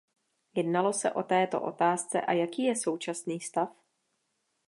Jednalo 0.53 0.93
se 0.93 1.11
o 1.11 1.23
této 1.23 1.61
otázce 1.61 2.21
a 2.21 2.31
jaký 2.33 2.63
je 2.63 2.75
současný 2.75 3.39
stav? 3.39 3.69